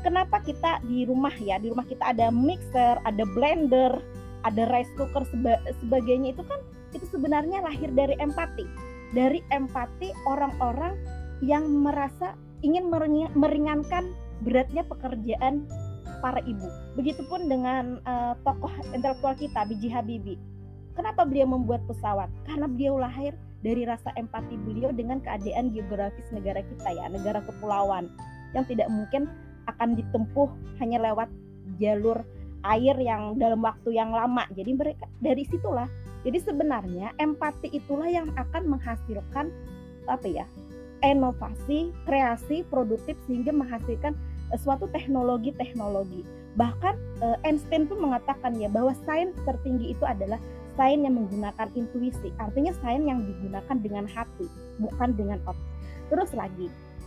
[0.05, 4.05] Kenapa kita di rumah ya, di rumah kita ada mixer, ada blender,
[4.45, 6.61] ada rice cooker seba sebagainya itu kan
[6.93, 8.69] itu sebenarnya lahir dari empati.
[9.17, 11.01] Dari empati orang-orang
[11.41, 12.93] yang merasa ingin
[13.33, 14.13] meringankan
[14.45, 15.65] beratnya pekerjaan
[16.21, 16.69] para ibu.
[17.01, 19.93] Begitupun dengan uh, tokoh intelektual kita, B.J.
[19.93, 20.41] Habibie.
[20.95, 22.33] Kenapa beliau membuat pesawat?
[22.49, 28.13] Karena beliau lahir dari rasa empati beliau dengan keadaan geografis negara kita ya, negara kepulauan
[28.53, 29.27] yang tidak mungkin
[29.67, 30.53] akan ditempuh
[30.85, 31.33] hanya lewat
[31.81, 32.21] jalur
[32.69, 34.45] air yang dalam waktu yang lama.
[34.53, 35.89] Jadi mereka dari situlah.
[36.25, 39.49] Jadi sebenarnya empati itulah yang akan menghasilkan
[40.09, 40.47] apa ya?
[41.05, 44.17] inovasi, kreasi, produktif sehingga menghasilkan
[44.53, 46.23] Eh, suatu teknologi-teknologi.
[46.55, 50.39] Bahkan uh, Einstein pun mengatakan ya bahwa sains tertinggi itu adalah
[50.75, 52.31] sains yang menggunakan intuisi.
[52.39, 54.47] Artinya sains yang digunakan dengan hati,
[54.79, 55.69] bukan dengan otak.
[56.13, 56.67] Terus lagi,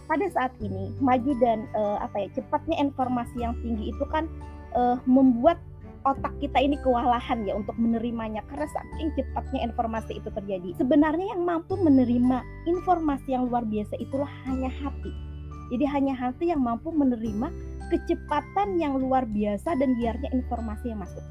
[0.10, 4.26] pada saat ini maju dan uh, apa ya cepatnya informasi yang tinggi itu kan
[4.74, 5.60] uh, membuat
[6.08, 10.72] otak kita ini kewalahan ya untuk menerimanya karena saking cepatnya informasi itu terjadi.
[10.80, 15.28] Sebenarnya yang mampu menerima informasi yang luar biasa itulah hanya hati
[15.68, 17.52] jadi hanya hati yang mampu menerima
[17.92, 21.24] kecepatan yang luar biasa dan biarnya informasi yang masuk.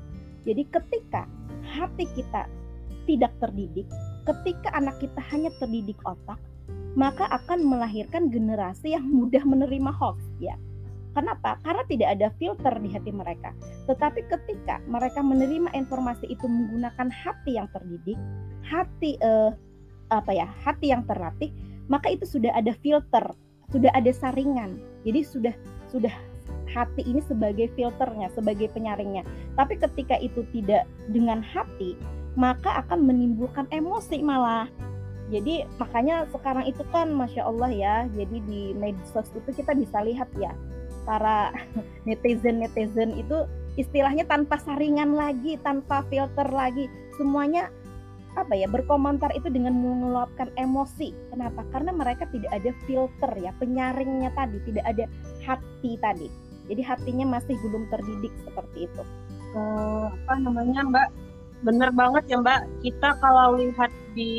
[0.44, 1.28] Jadi ketika
[1.76, 2.48] hati kita
[3.04, 3.84] tidak terdidik,
[4.24, 6.40] ketika anak kita hanya terdidik otak,
[6.96, 10.56] maka akan melahirkan generasi yang mudah menerima hoax ya.
[11.12, 11.56] Kenapa?
[11.64, 13.52] Karena tidak ada filter di hati mereka.
[13.88, 18.20] Tetapi ketika mereka menerima informasi itu menggunakan hati yang terdidik,
[18.64, 19.52] hati eh,
[20.12, 21.52] apa ya, hati yang terlatih,
[21.88, 23.24] maka itu sudah ada filter
[23.70, 24.78] sudah ada saringan.
[25.02, 25.54] Jadi sudah
[25.90, 26.12] sudah
[26.70, 29.22] hati ini sebagai filternya, sebagai penyaringnya.
[29.54, 31.94] Tapi ketika itu tidak dengan hati,
[32.36, 34.68] maka akan menimbulkan emosi malah.
[35.26, 37.96] Jadi makanya sekarang itu kan masya Allah ya.
[38.14, 40.54] Jadi di medsos itu kita bisa lihat ya
[41.02, 41.50] para
[42.08, 47.68] netizen netizen itu istilahnya tanpa saringan lagi, tanpa filter lagi, semuanya
[48.36, 51.12] apa ya berkomentar itu dengan mengeluapkan emosi.
[51.32, 51.64] Kenapa?
[51.72, 55.04] Karena mereka tidak ada filter ya, penyaringnya tadi, tidak ada
[55.44, 56.28] hati tadi.
[56.66, 59.02] Jadi hatinya masih belum terdidik seperti itu.
[59.54, 61.08] Uh, apa namanya Mbak?
[61.64, 62.60] Bener banget ya Mbak.
[62.82, 64.32] Kita kalau lihat di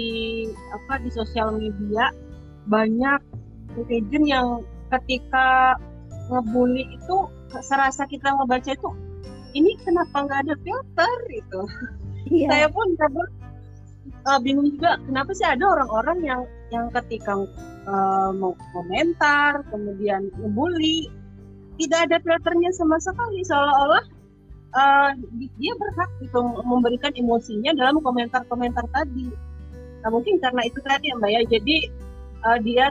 [0.76, 2.12] apa di sosial media
[2.68, 3.20] banyak
[3.78, 4.48] netizen yang
[4.92, 5.80] ketika
[6.28, 7.18] ngebully itu
[7.64, 8.90] serasa kita ngebaca itu
[9.56, 11.62] ini kenapa nggak ada filter itu.
[12.28, 12.48] Iya.
[12.52, 13.32] Saya pun kadang
[14.28, 16.42] uh, bingung juga kenapa sih ada orang-orang yang
[16.76, 17.40] yang ketika
[17.88, 21.08] uh, mau komentar kemudian ngebully
[21.78, 24.18] tidak ada filternya sama sekali seolah-olah
[24.74, 25.12] uh,
[25.58, 29.32] dia berhak itu memberikan emosinya dalam komentar-komentar tadi.
[30.04, 31.42] Nah, mungkin karena itu tadi ya Mbak ya.
[31.48, 31.78] Jadi
[32.46, 32.86] uh, dia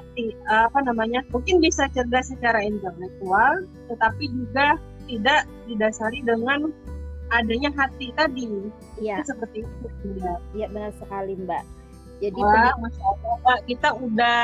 [0.50, 6.70] uh, apa namanya mungkin bisa cerdas secara intelektual tetapi juga tidak didasari dengan
[7.30, 8.70] adanya hati tadi.
[9.02, 9.22] Iya.
[9.26, 9.86] Seperti itu.
[10.18, 11.64] Iya, ya, benar sekali Mbak.
[12.16, 14.42] Jadi Wah, Masya Allah, Mbak, kita udah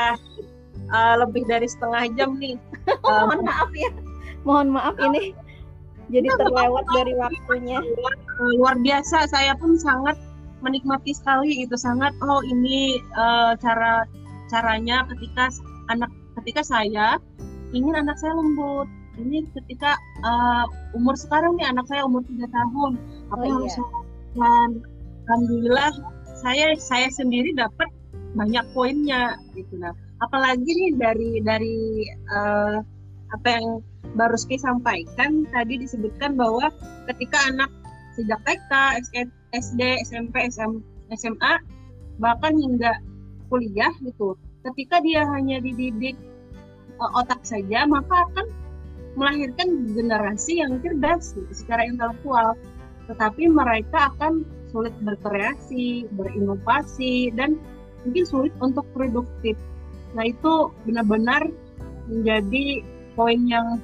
[0.93, 2.55] uh, lebih dari setengah jam nih.
[3.01, 3.91] oh, mohon maaf ya.
[4.43, 5.35] Mohon maaf ini.
[6.11, 7.79] Jadi terlewat dari waktunya.
[7.79, 8.15] Luar,
[8.59, 10.19] luar biasa, saya pun sangat
[10.63, 14.07] menikmati sekali itu sangat oh ini uh, cara
[14.47, 15.51] caranya ketika
[15.91, 16.07] anak
[16.39, 17.19] ketika saya
[17.75, 18.87] ingin anak saya lembut
[19.19, 22.97] ini ketika uh, umur sekarang nih anak saya umur tiga tahun
[23.29, 23.83] apa oh, yang harus iya.
[23.83, 24.69] lakukan
[25.27, 25.91] alhamdulillah
[26.39, 27.91] saya saya sendiri dapat
[28.33, 31.77] banyak poinnya gitu nah apalagi nih dari dari
[32.31, 32.79] uh,
[33.33, 33.67] apa yang
[34.13, 36.69] baru Rizky sampaikan tadi disebutkan bahwa
[37.09, 37.69] ketika anak
[38.13, 38.71] sejak TK,
[39.57, 40.71] SD, SMP, SM,
[41.17, 41.53] SMA
[42.21, 42.93] bahkan hingga
[43.49, 44.37] kuliah gitu
[44.69, 46.13] ketika dia hanya dididik
[47.01, 48.47] uh, otak saja maka akan
[49.13, 52.57] melahirkan generasi yang cerdas gitu, secara intelektual
[53.09, 57.59] tetapi mereka akan sulit berkreasi, berinovasi dan
[58.07, 59.53] mungkin sulit untuk produktif.
[60.17, 61.45] Nah itu benar-benar
[62.09, 62.81] menjadi
[63.13, 63.81] poin yang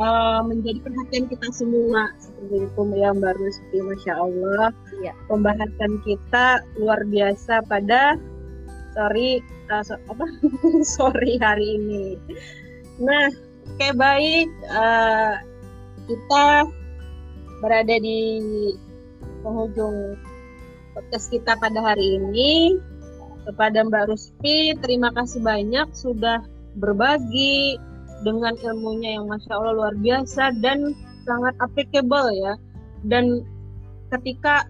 [0.00, 4.68] uh, menjadi perhatian kita semua seperti itu yang baru seperti Masya Allah.
[5.00, 5.12] Ya.
[5.28, 8.16] Pembahasan kita luar biasa pada
[8.96, 10.24] sorry kita apa
[10.96, 12.06] sore hari ini.
[13.02, 13.28] Nah,
[13.76, 15.36] oke baik uh,
[16.06, 16.44] kita
[17.60, 18.20] berada di
[19.42, 20.16] penghujung
[20.96, 22.76] podcast kita pada hari ini.
[23.46, 26.42] Kepada Mbak Ruspi, terima kasih banyak sudah
[26.82, 27.78] berbagi
[28.24, 30.96] dengan ilmunya yang masya Allah luar biasa dan
[31.26, 32.54] sangat applicable ya.
[33.04, 33.44] Dan
[34.14, 34.64] ketika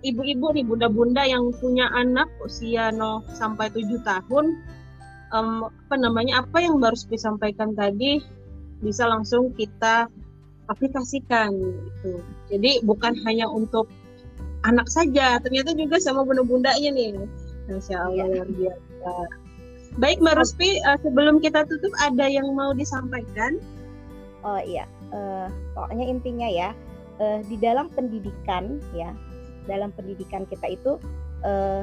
[0.00, 4.56] ibu-ibu nih bunda-bunda yang punya anak usia 0 sampai 7 tahun
[5.34, 8.22] um, apa namanya apa yang baru disampaikan tadi
[8.80, 10.08] bisa langsung kita
[10.72, 12.22] aplikasikan gitu.
[12.48, 13.90] Jadi bukan hanya untuk
[14.64, 17.16] anak saja, ternyata juga sama bunda-bundanya nih.
[17.68, 18.32] Masya Allah ya.
[18.40, 19.12] luar biasa.
[19.98, 23.58] Baik Mbak Ruspi, uh, sebelum kita tutup ada yang mau disampaikan?
[24.46, 26.70] Oh iya, uh, pokoknya intinya ya
[27.18, 29.10] uh, di dalam pendidikan ya,
[29.66, 30.94] dalam pendidikan kita itu
[31.42, 31.82] uh,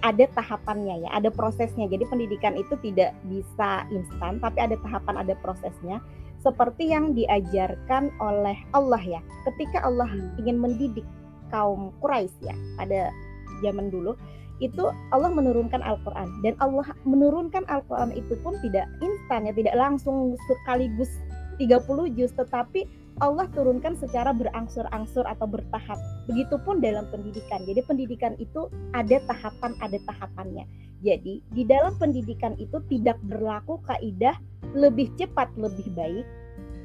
[0.00, 1.84] ada tahapannya ya, ada prosesnya.
[1.84, 6.00] Jadi pendidikan itu tidak bisa instan, tapi ada tahapan, ada prosesnya.
[6.40, 9.20] Seperti yang diajarkan oleh Allah ya,
[9.52, 10.40] ketika Allah hmm.
[10.40, 11.06] ingin mendidik
[11.52, 13.12] kaum Quraisy ya pada
[13.60, 14.16] zaman dulu
[14.62, 20.38] itu Allah menurunkan Al-Quran dan Allah menurunkan Al-Quran itu pun tidak instan ya tidak langsung
[20.46, 21.10] sekaligus
[21.58, 22.86] 30 juz tetapi
[23.22, 25.94] Allah turunkan secara berangsur-angsur atau bertahap.
[26.26, 27.62] Begitupun dalam pendidikan.
[27.62, 30.66] Jadi pendidikan itu ada tahapan, ada tahapannya.
[31.04, 34.34] Jadi di dalam pendidikan itu tidak berlaku kaidah
[34.74, 36.26] lebih cepat, lebih baik.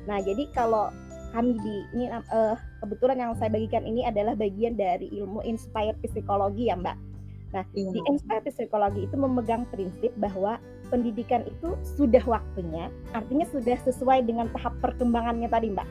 [0.05, 0.93] Nah, jadi kalau
[1.33, 6.69] kami di ini uh, kebetulan yang saya bagikan ini adalah bagian dari ilmu inspired psikologi
[6.69, 7.08] ya Mbak.
[7.49, 7.89] Nah iya.
[7.89, 10.61] di inspired psikologi itu memegang prinsip bahwa
[10.93, 15.89] pendidikan itu sudah waktunya, artinya sudah sesuai dengan tahap perkembangannya tadi Mbak.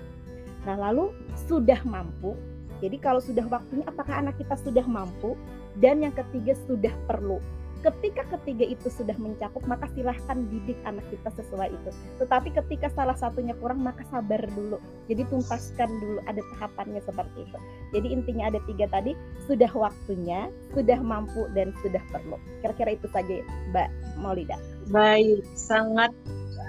[0.66, 1.10] Nah lalu
[1.46, 2.34] sudah mampu.
[2.78, 5.34] Jadi kalau sudah waktunya, apakah anak kita sudah mampu?
[5.82, 7.42] Dan yang ketiga sudah perlu
[7.78, 11.90] ketika ketiga itu sudah mencakup maka silahkan didik anak kita sesuai itu.
[12.18, 14.82] Tetapi ketika salah satunya kurang maka sabar dulu.
[15.06, 17.58] Jadi tuntaskan dulu ada tahapannya seperti itu.
[17.94, 19.14] Jadi intinya ada tiga tadi
[19.46, 22.36] sudah waktunya sudah mampu dan sudah perlu.
[22.60, 24.58] Kira-kira itu saja Mbak Maulida.
[24.90, 26.10] Baik sangat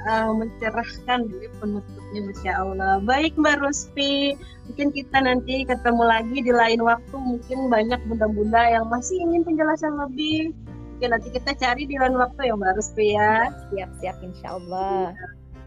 [0.08, 2.94] uh, mencerahkan dari penutupnya Masya Allah.
[3.04, 4.38] Baik Mbak Ruspi
[4.70, 7.16] mungkin kita nanti ketemu lagi di lain waktu.
[7.18, 10.54] Mungkin banyak bunda-bunda yang masih ingin penjelasan lebih
[11.00, 13.48] Oke, nanti kita cari di lain waktu ya Mbak Ruspi ya.
[13.72, 15.16] Siap, siap, insya Allah.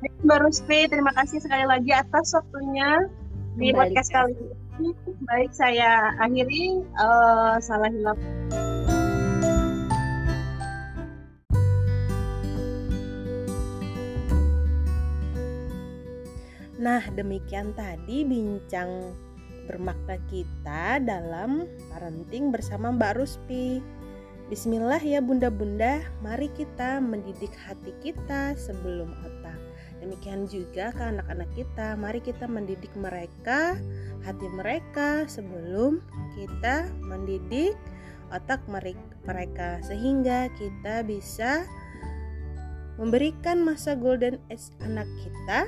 [0.04, 0.12] Ya.
[0.28, 3.08] Mbak Ruspi, terima kasih sekali lagi atas waktunya
[3.56, 3.96] di Kembali.
[3.96, 4.92] podcast kali ini.
[5.24, 6.84] Baik, saya akhiri.
[7.00, 8.20] Uh, salah hilap.
[16.76, 19.16] Nah, demikian tadi bincang
[19.64, 23.80] bermakna kita dalam parenting bersama Mbak Ruspi.
[24.52, 29.56] Bismillah ya bunda-bunda, mari kita mendidik hati kita sebelum otak.
[30.04, 33.80] Demikian juga ke anak-anak kita, mari kita mendidik mereka,
[34.20, 36.04] hati mereka sebelum
[36.36, 37.72] kita mendidik
[38.28, 41.64] otak mereka sehingga kita bisa
[43.00, 45.64] memberikan masa golden age anak kita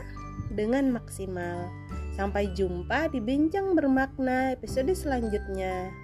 [0.53, 1.73] dengan maksimal.
[2.21, 6.04] Sampai jumpa di bincang bermakna episode selanjutnya.